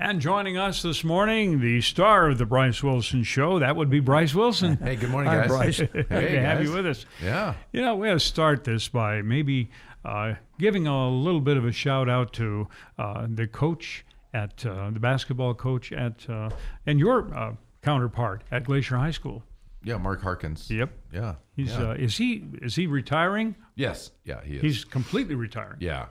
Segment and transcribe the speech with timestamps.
[0.00, 3.98] And joining us this morning, the star of the Bryce Wilson Show, that would be
[3.98, 4.76] Bryce Wilson.
[4.76, 5.48] Hey, good morning, Hi, guys.
[5.48, 5.78] Bryce.
[5.92, 7.04] Good Hey, to have you with us.
[7.20, 7.54] Yeah.
[7.72, 9.70] You know, we're going to start this by maybe
[10.04, 14.90] uh, giving a little bit of a shout out to uh, the coach at uh,
[14.90, 16.50] the basketball coach at uh,
[16.86, 19.42] and your uh, counterpart at Glacier High School.
[19.82, 20.70] Yeah, Mark Harkins.
[20.70, 21.34] Yep, Yeah.
[21.56, 21.90] he's yeah.
[21.90, 23.56] uh, is he is he retiring?
[23.74, 24.12] yes.
[24.24, 24.62] Yeah, he is.
[24.62, 25.78] He's completely retiring.
[25.80, 26.06] yeah.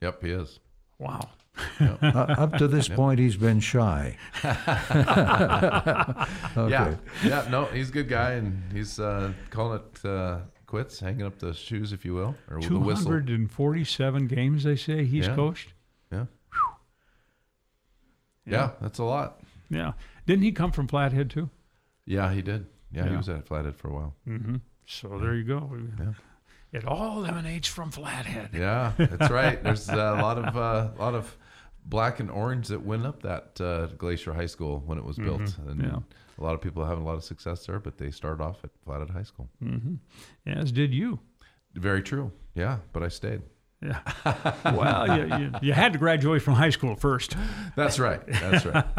[0.00, 0.58] Yep, he is.
[0.98, 1.28] Wow.
[1.80, 4.16] Uh, up to this point, he's been shy.
[4.44, 4.54] okay.
[6.70, 6.94] Yeah.
[7.24, 11.38] Yeah, no, he's a good guy and he's uh, calling it uh, quits, hanging up
[11.38, 13.04] the shoes, if you will, or the whistle.
[13.10, 14.64] hundred and forty-seven games.
[14.64, 15.34] They say he's Yeah.
[15.34, 15.72] coached.
[16.12, 16.24] Yeah.
[18.46, 18.70] yeah.
[18.80, 19.40] that's a lot.
[19.70, 19.92] Yeah.
[20.26, 21.50] Didn't he come from Flathead too?
[22.06, 22.66] Yeah, he did.
[22.92, 24.14] Yeah, he was at Flathead for a while.
[24.26, 24.56] Mm-hmm.
[24.86, 25.70] So there you go.
[25.98, 26.12] Yeah.
[26.72, 28.50] It all emanates from Flathead.
[28.54, 29.62] Yeah, that's right.
[29.62, 31.36] There's a lot of uh, a lot of
[31.88, 35.40] black and orange that went up that uh, Glacier High School when it was built,
[35.40, 35.84] and Mm-hmm.
[35.84, 35.98] Yeah.
[36.38, 37.78] a lot of people having a lot of success there.
[37.80, 39.48] But they started off at Flathead High School.
[39.64, 39.94] Mm-hmm.
[40.50, 41.20] As did you.
[41.74, 42.32] Very true.
[42.54, 43.42] Yeah, but I stayed.
[43.80, 44.00] Yeah.
[44.64, 47.36] well, you, you, you had to graduate from high school first.
[47.76, 48.20] That's right.
[48.26, 48.84] That's right.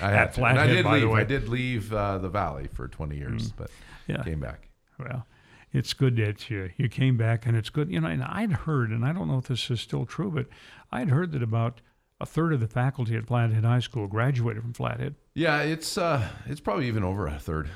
[0.00, 0.38] I had.
[0.38, 1.14] And I did by the leave.
[1.14, 1.20] way.
[1.20, 3.70] I did leave uh, the valley for 20 years, but
[4.06, 4.22] Yeah.
[4.22, 4.68] came back.
[4.98, 5.26] Well,
[5.72, 7.90] it's good that you, you came back, and it's good.
[7.90, 10.46] You know, and I'd heard, and I don't know if this is still true, but
[10.92, 11.80] I'd heard that about
[12.22, 15.16] a third of the faculty at Flathead High School graduated from Flathead.
[15.34, 17.68] Yeah, it's uh, it's probably even over a third.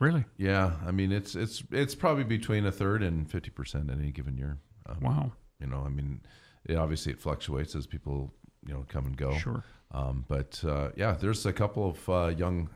[0.00, 0.24] Really?
[0.36, 4.10] Yeah, I mean it's it's it's probably between a third and 50 percent in any
[4.10, 4.58] given year.
[4.86, 5.32] Um, Wow.
[5.60, 6.20] You know, I mean,
[6.64, 8.34] it obviously it fluctuates as people
[8.66, 9.32] you know come and go.
[9.38, 9.62] Sure.
[9.92, 12.70] Um, but uh, yeah, there's a couple of uh, young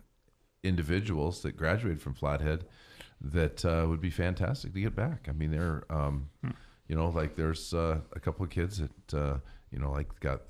[0.63, 2.67] individuals that graduated from Flathead
[3.21, 5.27] that uh, would be fantastic to get back.
[5.29, 6.29] I mean, they're um,
[6.89, 9.39] you know like there's uh, a couple of kids that uh,
[9.77, 10.41] you know like got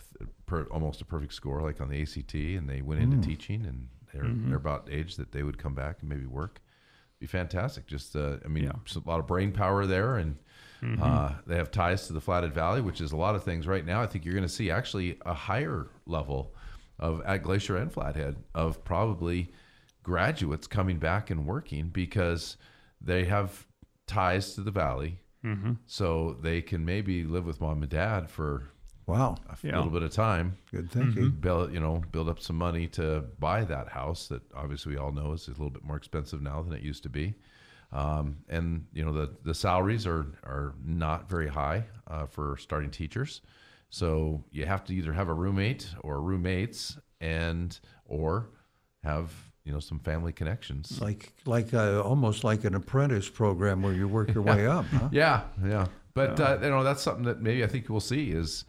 [0.47, 3.89] per, almost a perfect score like on the ACT, and they went into teaching, and
[4.15, 6.61] they're they're about age that they would come back and maybe work.
[7.19, 7.87] Be fantastic.
[7.87, 8.73] Just uh, I mean, Yeah.
[9.05, 10.37] a lot of brain power there, and
[11.03, 13.85] uh, they have ties to the Flathead Valley, which is a lot of things right
[13.85, 14.01] now.
[14.03, 16.55] I think you're going to see actually a higher level
[16.99, 19.51] of at Glacier and Flathead of probably
[20.03, 22.57] graduates coming back and working because
[23.01, 23.67] they have
[24.07, 25.73] ties to the valley, Mm-hmm.
[25.87, 28.71] so they can maybe live with mom and dad for
[29.07, 29.37] Wow.
[29.49, 29.77] a f- Yeah.
[29.77, 30.57] little bit of time.
[30.73, 31.31] Good thinking.
[31.31, 35.13] Build, you know, build up some money to buy that house that obviously we all
[35.13, 37.35] know is a little bit more expensive now than it used to be.
[37.93, 42.91] Um, and you know the the salaries are are not very high uh, for starting
[42.91, 43.43] teachers,
[43.91, 48.49] so you have to either have a roommate or roommates, and or
[49.05, 49.33] have
[49.65, 51.01] you know some family connections.
[51.01, 54.87] Like like uh, almost like an apprentice program where you work your way up.
[54.87, 55.09] Huh?
[55.13, 55.87] Yeah, yeah.
[56.13, 58.65] But uh, you know that's something that maybe I think we'll see is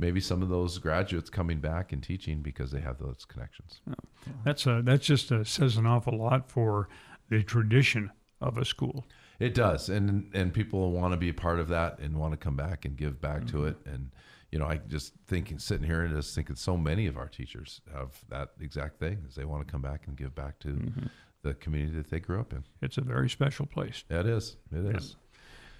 [0.00, 3.82] maybe some of those graduates coming back and teaching because they have those connections.
[3.88, 3.94] Oh,
[4.44, 6.88] that's uh, a, that's just a, says an awful lot for
[7.28, 8.10] the tradition
[8.40, 9.06] of a school.
[9.38, 12.36] It does, and and people want to be a part of that and want to
[12.36, 13.78] come back and give back to it.
[13.80, 13.94] Mm-hmm.
[13.94, 14.10] And
[14.50, 17.80] you know, I just thinking sitting here and just thinking so many of our teachers
[17.94, 21.06] have that exact thing is they want to come back and give back to mm-hmm.
[21.42, 22.64] the community that they grew up in.
[22.82, 24.04] It's a very special place.
[24.10, 24.56] Yeah, it is.
[24.72, 25.16] It is.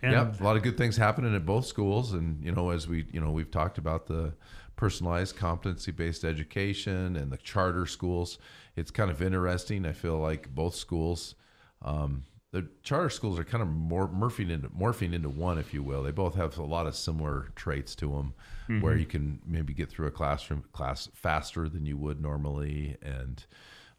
[0.03, 2.89] And yeah, a lot of good things happening at both schools, and you know, as
[2.89, 4.33] we you know we've talked about the
[4.77, 8.39] personalized competency-based education and the charter schools.
[8.77, 9.85] It's kind of interesting.
[9.85, 11.35] I feel like both schools,
[11.83, 15.83] um, the charter schools are kind of more morphing into morphing into one, if you
[15.83, 16.03] will.
[16.03, 18.35] They both have a lot of similar traits to them,
[18.81, 23.45] where you can maybe get through a classroom class faster than you would normally, and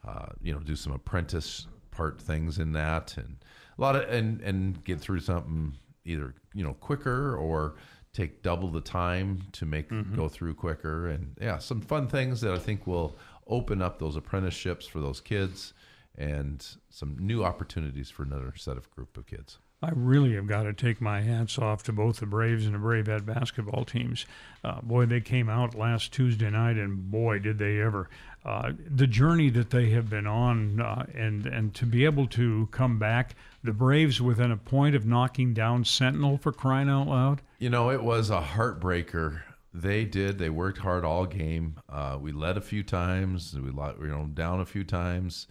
[0.08, 3.36] uh, you know do some apprentice part things in that, and
[3.78, 5.74] a lot of and and get through something
[6.06, 7.76] either you know quicker or
[8.14, 10.16] take double the time to make mm-hmm.
[10.16, 11.08] go through quicker.
[11.08, 13.18] And yeah some fun things that i think will
[13.48, 15.74] open up those apprenticeships for those kids
[16.18, 20.64] and some new opportunities for another set of group of kids I really have got
[20.64, 24.28] to take my hats off to both the Braves and the Bravettes basketball teams.
[24.64, 28.08] Uh, boy, they came out last Tuesday night, and boy, did they ever!
[28.46, 32.68] Uh, the journey that they have been on, uh, and and to be able to
[32.72, 37.42] come back, the Braves within a point of knocking down Sentinel for crying out loud.
[37.58, 39.42] You know, it was a heartbreaker.
[39.74, 40.38] They did.
[40.38, 41.80] They worked hard all game.
[41.90, 43.56] Uh, we led a few times.
[43.56, 45.48] We you know down a few times.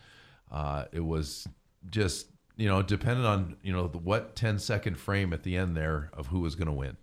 [0.53, 1.49] Uh, it was
[1.91, 2.27] just
[2.61, 6.11] you know dependent on you know the, what 10 second frame at the end there
[6.13, 6.97] of who was going to win,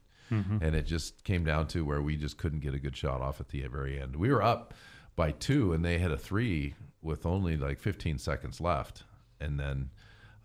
[0.62, 3.40] and it just came down to where we just couldn't get a good shot off
[3.42, 4.16] at the very end.
[4.16, 4.74] We were up
[5.16, 9.04] by two, and they had a three with only like 15 seconds left,
[9.40, 9.90] and then.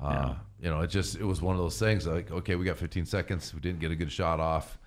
[0.00, 2.76] Uh, You know, it just it was one of those things like, okay, we got
[2.78, 3.52] 15 seconds.
[3.54, 4.78] We didn't get a good shot off.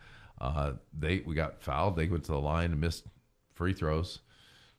[0.41, 1.95] Uh, they we got fouled.
[1.95, 3.05] They went to the line and missed
[3.53, 4.19] free throws.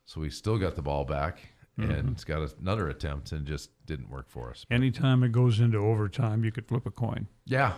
[0.05, 1.41] So we still got the ball back
[1.79, 4.65] and it's got another attempt and just didn't work for us.
[4.71, 7.29] Anytime it goes into overtime, you could flip a coin.
[7.45, 7.75] Yeah,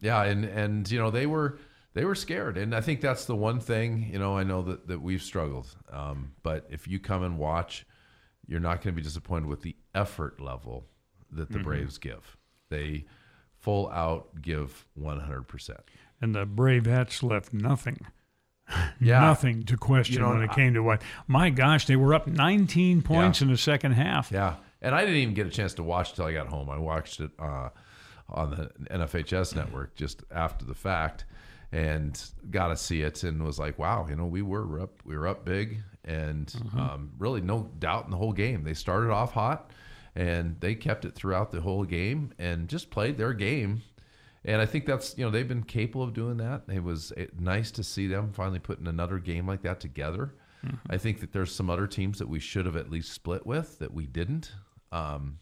[0.00, 1.58] yeah, and and you know they were
[1.94, 4.88] they were scared, and I think that's the one thing you know I know that
[4.88, 5.68] that we've struggled.
[5.90, 7.86] Um, but if you come and watch,
[8.46, 10.86] you're not going to be disappointed with the effort level
[11.30, 12.36] that the Braves give.
[12.68, 13.04] They
[13.58, 15.80] full out give 100 percent.
[16.20, 18.06] And the Bravettes left nothing.
[19.00, 19.20] Yeah.
[19.20, 21.02] Nothing to question You know, when it I- came to what.
[21.26, 23.46] My gosh, they were up 19 points Yeah.
[23.46, 24.30] in the second half.
[24.32, 26.70] Yeah, and I didn't even get a chance to watch till I got home.
[26.70, 27.68] I watched it uh,
[28.28, 31.24] on the NFHS network just after the fact,
[31.72, 35.16] and got to see it, and was like, wow, you know, we were up, we
[35.16, 38.62] were up big, and um, really no doubt in the whole game.
[38.64, 39.70] They started off hot,
[40.14, 43.82] and they kept it throughout the whole game, and just played their game.
[44.44, 46.62] And I think that's you know they've been capable of doing that.
[46.68, 50.34] It was eh, nice to see them finally putting another game like that together.
[50.88, 53.78] I think that there's some other teams that we should have at least split with
[53.80, 54.52] that we didn't.
[54.92, 55.38] Um,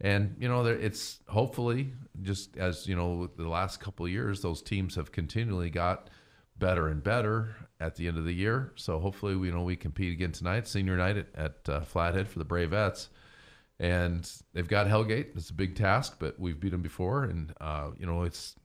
[0.00, 4.42] and you know, there, it's hopefully just as you know, the last couple of years,
[4.42, 6.10] those teams have continually got
[6.58, 8.72] better and better at the end of the year.
[8.76, 12.28] So hopefully, we you know we compete again tonight, senior night at, at uh, Flathead
[12.28, 13.08] for the Bravettes,
[13.78, 15.36] and they've got Hellgate.
[15.36, 18.56] It's a big task, but we've beat them before, and uh, you know it's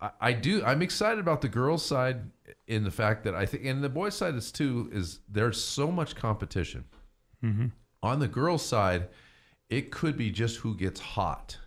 [0.00, 0.62] I, I do.
[0.64, 2.30] I'm excited about the girls' side
[2.66, 4.88] in the fact that I think, and the boys' side is too.
[4.92, 6.84] Is there's so much competition.
[8.02, 9.08] On the girls' side,
[9.68, 11.58] it could be just who gets hot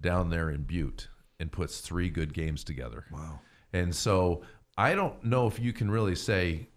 [0.00, 1.08] down there in Butte
[1.38, 3.04] and puts three good games together.
[3.10, 3.40] Wow.
[3.72, 4.42] And so
[4.76, 6.68] I don't know if you can really say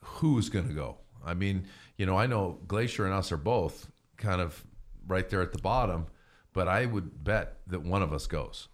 [0.00, 0.98] who's going to go.
[1.24, 1.66] I mean,
[1.96, 3.88] you know, I know Glacier and us are both
[4.22, 4.64] kind of
[5.06, 6.06] right there at the bottom,
[6.52, 8.68] but I would bet that one of us goes.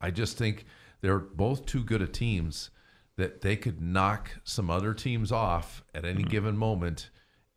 [0.00, 0.64] I just think
[1.00, 2.70] they're both too good at teams
[3.16, 7.10] that they could knock some other teams off at any given moment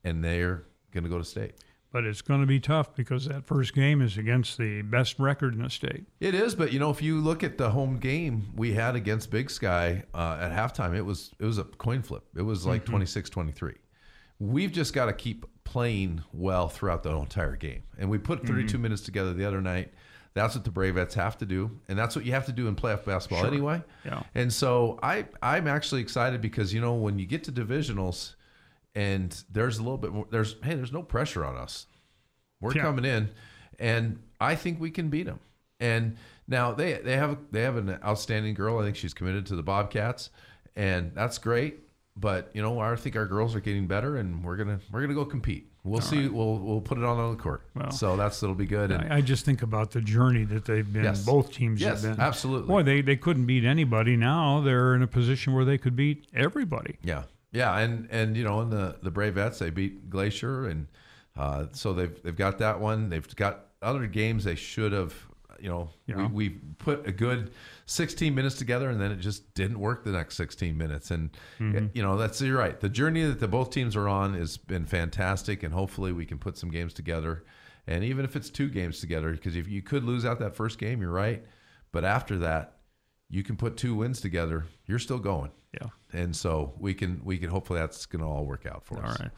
[0.03, 1.53] and they're going to go to state.
[1.91, 5.55] But it's going to be tough because that first game is against the best record
[5.55, 6.05] in the state.
[6.19, 9.31] It is, but you know, if you look at the home game we had against
[9.31, 12.23] Big Sky uh, at halftime, it was it was a coin flip.
[12.35, 13.73] It was like 26-23.
[14.37, 18.65] We've just got to keep playing well throughout the entire game, and we put 32
[18.65, 18.81] mm-hmm.
[18.81, 19.93] minutes together the other night.
[20.33, 22.75] That's what the Bravettes have to do, and that's what you have to do in
[22.75, 23.83] playoff basketball anyway.
[24.03, 24.23] Yeah.
[24.33, 28.33] And so I I'm actually excited because you know when you get to divisionals,
[28.95, 30.25] and there's a little bit more.
[30.31, 31.85] There's hey, there's no pressure on us.
[32.61, 32.81] We're Yeah.
[32.81, 33.29] coming in,
[33.77, 35.39] and I think we can beat them.
[35.79, 36.17] And
[36.47, 38.79] now they they have they have an outstanding girl.
[38.79, 40.31] I think she's committed to the Bobcats,
[40.75, 41.88] and that's great.
[42.19, 45.13] But you know, I think our girls are getting better, and we're gonna we're gonna
[45.13, 45.71] go compete.
[45.83, 46.27] We'll see.
[46.27, 47.63] We'll we'll put it on on the court.
[47.73, 48.91] Well, so that's it'll be good.
[48.91, 51.05] And I, I just think about the journey that they've been.
[51.05, 51.23] Yes.
[51.23, 52.23] Both teams yes, have been.
[52.23, 52.67] absolutely.
[52.67, 54.17] Boy, they, they couldn't beat anybody.
[54.17, 56.97] Now they're in a position where they could beat everybody.
[57.01, 60.87] Yeah, yeah, and and you know, in the the Bravettes, they beat Glacier, and
[61.37, 63.09] uh, so they've they've got that one.
[63.09, 65.13] They've got other games they should have.
[65.61, 66.27] You know, Yeah.
[66.27, 67.51] we, we put a good
[67.85, 71.11] 16 minutes together, and then it just didn't work the next 16 minutes.
[71.11, 71.87] And mm-hmm.
[71.93, 72.79] you know, that's you're right.
[72.79, 76.37] The journey that the both teams are on has been fantastic, and hopefully we can
[76.37, 77.43] put some games together.
[77.87, 80.77] And even if it's two games together, because if you could lose out that first
[80.77, 81.43] game, you're right.
[81.91, 82.77] But after that,
[83.29, 84.65] you can put two wins together.
[84.85, 85.87] You're still going Yeah.
[86.13, 89.09] and so we can we can hopefully that's going to all work out for All
[89.11, 89.19] us.
[89.19, 89.29] right.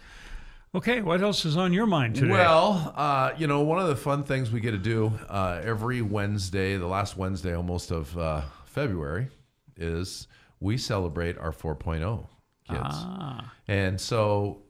[0.74, 1.02] Okay.
[1.02, 2.32] What else is on your mind today?
[2.32, 6.02] Well, uh, you know, one of the fun things we get to do uh, every
[6.02, 9.28] Wednesday, the last Wednesday almost of uh, February,
[9.76, 10.28] is
[10.62, 12.20] we celebrate our 4.0
[12.70, 12.80] kids.
[12.84, 14.64] ah, And so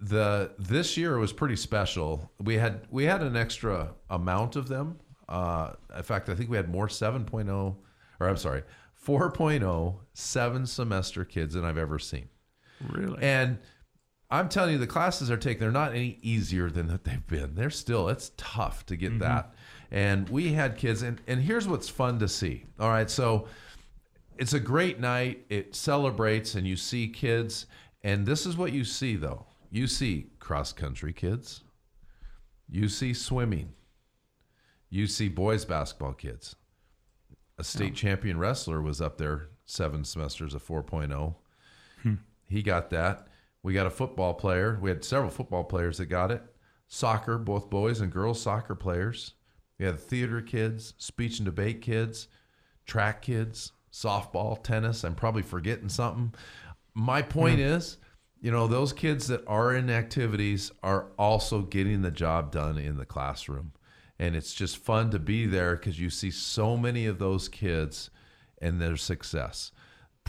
[0.00, 2.30] the this year was pretty special.
[2.40, 4.98] We had we had an extra amount of them.
[5.28, 7.76] Uh, in fact, I think we had more 7.0
[8.20, 8.62] or I'm sorry,
[9.06, 12.28] 4.0 seven semester kids than I've ever seen.
[12.92, 13.22] really?
[13.22, 13.58] And
[14.30, 17.54] I'm telling you, the classes they're taking, they're not any easier than that they've been.
[17.54, 19.20] They're still, it's tough to get mm-hmm.
[19.20, 19.54] that.
[19.90, 22.64] And we had kids, and, and here's what's fun to see.
[22.78, 23.46] All right, so
[24.36, 25.46] it's a great night.
[25.48, 27.66] It celebrates, and you see kids.
[28.04, 31.62] And this is what you see, though you see cross country kids,
[32.70, 33.72] you see swimming,
[34.90, 36.56] you see boys basketball kids.
[37.58, 41.34] A state champion wrestler was up there seven semesters of 4.0.
[42.02, 42.14] Hmm.
[42.48, 43.26] He got that.
[43.62, 44.78] We got a football player.
[44.80, 46.42] We had several football players that got it.
[46.86, 49.34] Soccer, both boys and girls soccer players.
[49.78, 52.28] We had theater kids, speech and debate kids,
[52.86, 55.04] track kids, softball, tennis.
[55.04, 56.34] I'm probably forgetting something.
[56.94, 57.66] My point hmm.
[57.66, 57.98] is,
[58.40, 62.96] you know, those kids that are in activities are also getting the job done in
[62.96, 63.72] the classroom.
[64.18, 68.10] And it's just fun to be there because you see so many of those kids
[68.60, 69.70] and their success.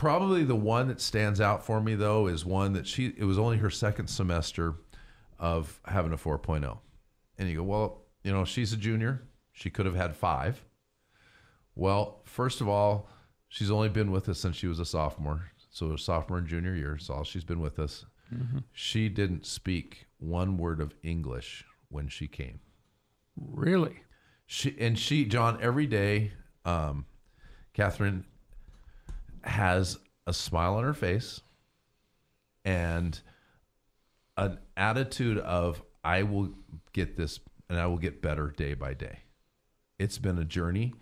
[0.00, 3.38] Probably the one that stands out for me though is one that she it was
[3.38, 4.76] only her second semester
[5.38, 6.78] of having a 4.0
[7.38, 9.22] and you go well you know she's a junior.
[9.52, 10.64] She could have had five.
[11.74, 13.10] Well first of all
[13.48, 15.50] she's only been with us since she was a sophomore.
[15.68, 18.06] So sophomore and junior year is all she's been with us.
[18.72, 22.60] She didn't speak one word of english when she came.
[23.36, 24.04] Really?
[24.46, 26.32] she and she John every day,
[26.64, 27.04] um,
[27.74, 28.24] Catherine
[29.44, 31.40] has a smile on her face
[32.64, 33.20] and
[34.36, 36.50] an attitude of I will
[36.92, 39.20] get this and I will get better day by day.
[39.98, 40.94] It's been a journey.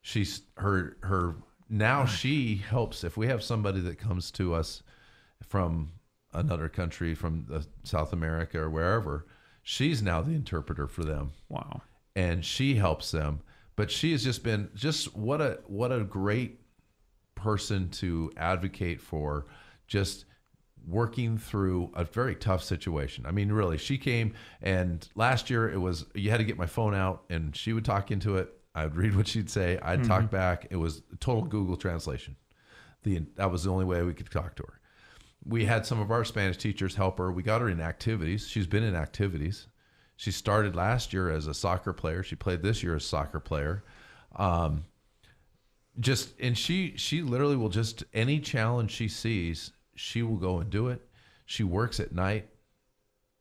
[0.00, 1.36] She's her her
[1.68, 4.82] now she helps if we have somebody that comes to us
[5.42, 5.92] from
[6.32, 9.26] another country from the South America or wherever,
[9.62, 11.82] she's now the interpreter for them Wow.
[12.14, 13.40] and she helps them.
[13.74, 16.60] But she has just been just what a what a great
[17.36, 19.46] person to advocate for
[19.86, 20.24] just
[20.86, 23.26] working through a very tough situation.
[23.26, 26.66] I mean, really, she came and last year it was you had to get my
[26.66, 28.52] phone out and she would talk into it.
[28.74, 29.78] I'd read what she'd say.
[29.80, 30.66] I'd talk back.
[30.70, 32.36] It was total Google translation.
[33.04, 34.80] The that was the only way we could talk to her.
[35.44, 37.30] We had some of our Spanish teachers help her.
[37.30, 38.48] We got her in activities.
[38.48, 39.68] She's been in activities.
[40.16, 42.22] She started last year as a soccer player.
[42.22, 43.84] She played this year as a soccer player.
[44.34, 44.84] Um,
[46.00, 50.70] just and she she literally will just any challenge she sees, she will go and
[50.70, 51.00] do it.
[51.46, 52.48] She works at night,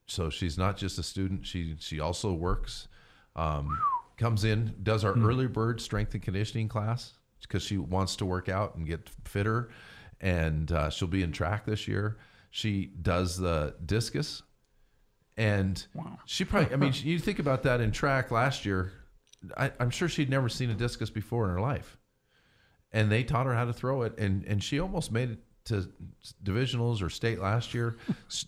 [0.08, 1.46] so she's not just a student.
[1.46, 2.88] She she also works.
[3.36, 3.78] Um,
[4.18, 8.48] comes in, does our early bird strength and conditioning class because she wants to work
[8.48, 9.70] out and get fitter,
[10.22, 12.18] and uh, she'll be in track this year.
[12.50, 14.42] She does the discus,
[15.36, 16.18] and Wow.
[16.26, 16.74] she probably.
[16.74, 18.94] I mean, you think about that in track last year.
[19.58, 21.98] I, I'm sure she'd never seen a discus before in her life,
[22.96, 25.88] and they taught her how to throw it, and and she almost made it to
[26.44, 27.98] divisionals or state last year.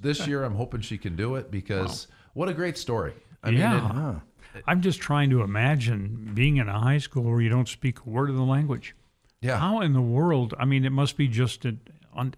[0.02, 3.14] This year, I'm hoping she can do it because what a great story.
[3.44, 3.74] I yeah.
[3.76, 4.22] mean, it- Ah,
[4.66, 8.10] I'm just trying to imagine being in a high school where you don't speak a
[8.10, 8.96] word of the language.
[9.42, 9.60] yeah.
[9.60, 10.54] How in the world?
[10.60, 11.76] I mean, it must be just a,
[12.14, 12.34] on.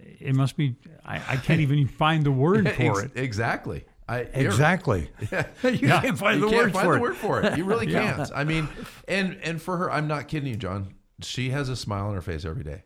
[0.00, 0.74] It must be.
[1.04, 3.12] I, I can't even find the word for Ex- it.
[3.16, 3.84] Exactly.
[4.08, 5.10] I, exactly.
[5.62, 7.00] you can't find you the can't word find for the it.
[7.00, 7.58] word for it.
[7.58, 8.14] You really Yeah.
[8.16, 8.30] can't.
[8.34, 8.68] I mean,
[9.06, 10.94] and and for her, I'm not kidding you, John.
[11.20, 12.84] She has a smile on her face every day.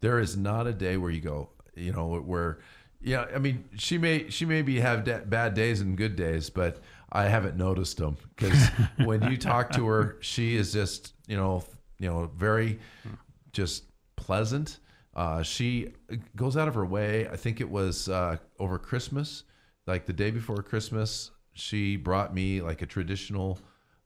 [0.00, 2.58] There is not a day where you go, you know, where,
[3.00, 3.26] yeah.
[3.32, 6.80] I mean, she may she maybe have da- bad days and good days, but
[7.12, 8.60] I haven't noticed them because
[9.04, 11.62] when you talk to her, she is just you know
[12.00, 12.80] you know very
[13.52, 13.84] just
[14.16, 14.78] pleasant.
[15.14, 15.92] Uh, she
[16.34, 17.28] goes out of her way.
[17.28, 19.44] I think it was uh, over Christmas,
[19.86, 23.58] like the day before Christmas, she brought me like a traditional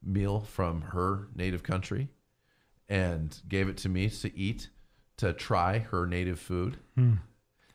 [0.03, 2.09] meal from her native country
[2.89, 4.69] and gave it to me to eat,
[5.19, 6.77] to try her native food.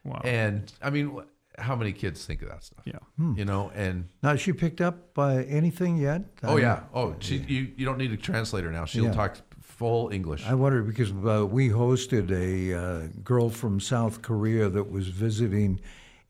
[0.03, 0.21] Wow.
[0.23, 1.21] And I mean,
[1.59, 2.83] how many kids think of that stuff?
[2.85, 2.99] yeah.
[3.35, 6.23] You know, and Now, she picked up by anything yet?
[6.43, 8.85] oh I- yeah, oh she you, you don't need a translator now.
[8.85, 9.11] She'll Yeah.
[9.13, 10.45] talk full English.
[10.47, 15.79] I wonder because uh, we hosted a uh, girl from South Korea that was visiting,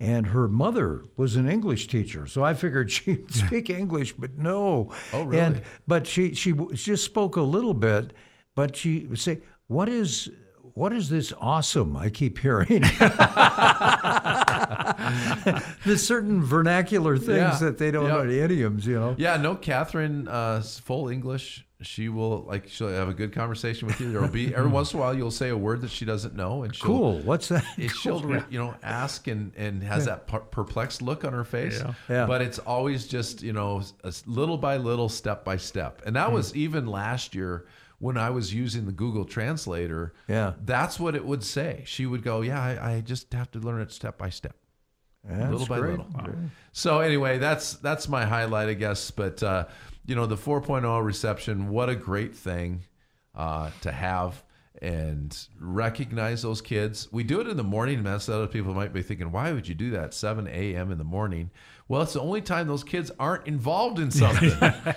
[0.02, 2.26] and her mother was an English teacher.
[2.26, 4.92] So I figured she'd speak English, but no.
[5.14, 5.40] Oh, really?
[5.40, 8.14] And but she she just spoke a little bit,
[8.56, 10.30] but she would say, "What is?"
[10.74, 12.82] What is this awesome I keep hearing?
[15.86, 17.58] There's certain vernacular things Yeah.
[17.60, 18.12] that they don't Yeah.
[18.14, 19.16] know, the idioms, you know.
[19.18, 21.66] Yeah, no, Catherine, uh, full English.
[21.84, 24.12] She will like she'll have a good conversation with you.
[24.12, 26.36] There will be every once in a while you'll say a word that she doesn't
[26.36, 27.20] know, and she'll Cool.
[27.22, 27.66] What's that?
[27.78, 31.82] it- she'll re- you know ask and and has that perplexed look on her face.
[31.84, 31.94] Yeah.
[32.08, 32.26] Yeah.
[32.28, 33.82] But it's always just you know
[34.28, 37.66] little by little, step by step, and that was even last year
[38.02, 40.14] when I was using the Google Translator.
[40.28, 40.54] Yeah.
[40.66, 41.84] that's what it would say.
[41.86, 44.56] She would go, "Yeah, I, I just have to learn it step by step."
[45.24, 45.92] Little by great.
[46.00, 46.10] little.
[46.72, 49.12] So anyway, that's that's my highlight, I guess.
[49.12, 49.66] But uh,
[50.06, 52.82] you know, the 4.0 reception, what a great thing
[53.36, 54.44] uh, to have
[54.82, 57.08] and recognize those kids.
[57.12, 59.68] We do it in the morning, and that's other people might be thinking, why would
[59.68, 60.92] you do that 7 a.m.
[60.92, 61.52] in the morning?
[61.88, 64.52] Well, it's the only time those kids aren't involved in something.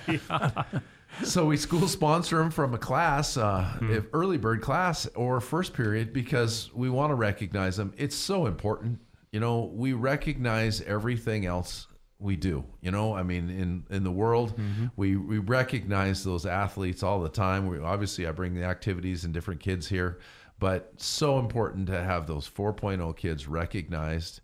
[1.22, 5.72] So we school sponsor them from a class, uh, if early bird class or first
[5.72, 7.92] period, because we want to recognize them.
[7.96, 9.00] It's so important.
[9.30, 11.86] You know, we recognize everything else
[12.18, 12.64] we do.
[12.80, 14.58] You know, I mean, in in the world,
[14.96, 17.68] we we recognize those athletes all the time.
[17.68, 20.18] We obviously I bring the activities and different kids here,
[20.58, 24.40] but so important to have those 4.0 kids recognized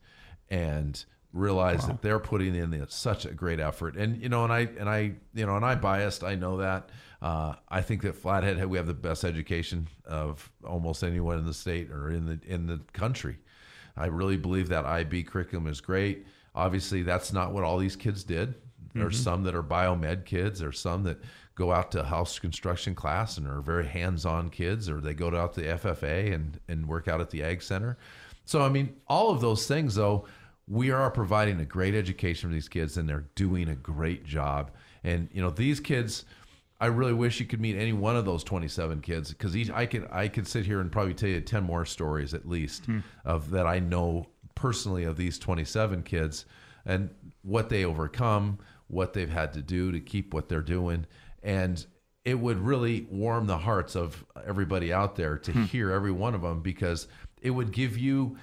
[0.48, 3.96] and realize that they're putting in such a great effort.
[3.96, 6.24] And you know, and I and I you know, and I biased.
[6.24, 6.90] I know that.
[7.22, 11.54] Uh, I think that Flathead we have the best education of almost anyone in the
[11.54, 13.38] state or in the in the country.
[13.96, 16.26] I really believe that IB curriculum is great.
[16.54, 18.54] Obviously, that's not what all these kids did.
[18.94, 20.58] There's some that are biomed kids.
[20.58, 21.18] There's some that
[21.54, 25.54] go out to house construction class and are very hands-on kids, or they go out
[25.54, 27.98] to FFA and and work out at the ag center.
[28.44, 30.26] So I mean, all of those things though,
[30.70, 34.70] we are providing a great education for these kids, and they're doing a great job.
[35.02, 36.24] And you know, these kids.
[36.82, 39.84] I really wish you could meet any one of those 27 kids because each I
[39.84, 43.00] could I could sit here and probably tell you 10 more stories at least hmm.
[43.22, 46.46] of that I know personally of these 27 kids
[46.86, 47.10] and
[47.42, 51.04] what they overcome, what they've had to do to keep what they're doing,
[51.42, 51.84] and
[52.24, 55.64] it would really warm the hearts of everybody out there to hmm.
[55.64, 57.08] hear every one of them because
[57.42, 58.38] it would give you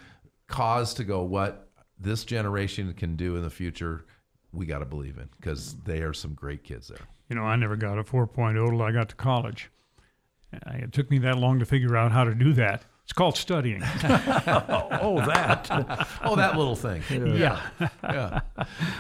[0.48, 1.67] cause to go what
[2.00, 4.06] this generation can do in the future.
[4.54, 7.06] We got to believe in because they are some great kids there.
[7.30, 9.70] You know, I never got a 4.0 till I got to college.
[10.54, 12.86] Uh, It took me that long to figure out how to do that.
[13.04, 13.82] It's called studying.
[15.00, 15.68] Oh, that.
[16.24, 17.02] Oh, that little thing.
[17.38, 17.62] yeah.
[18.04, 18.40] yeah.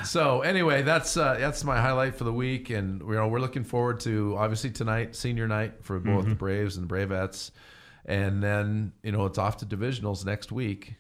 [0.06, 3.64] So anyway, that's uh, that's my highlight for the week, and you know we're looking
[3.64, 7.52] forward to obviously tonight, senior night for both the Braves and the Bravettes,
[8.06, 10.96] and then you know it's off to divisionals next week,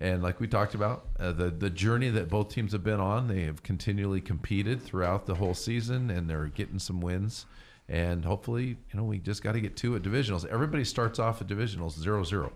[0.00, 3.28] and like we talked about, uh, the the journey that both teams have been on,
[3.28, 7.46] they have continually competed throughout the whole season, and they're getting some wins.
[7.88, 10.46] And hopefully, you know, we just got to get two at divisionals.
[10.46, 12.52] Everybody starts off at divisionals 0 0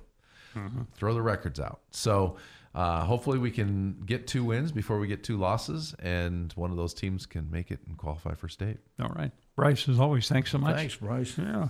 [0.95, 1.81] throw the records out.
[1.91, 2.37] So
[2.75, 6.77] uh, hopefully we can get two wins before we get two losses, and one of
[6.77, 8.79] those teams can make it and qualify for state.
[9.01, 9.33] All right.
[9.57, 10.77] Bryce, as always, thanks so much.
[10.77, 11.37] Thanks, Bryce.
[11.39, 11.69] Yeah.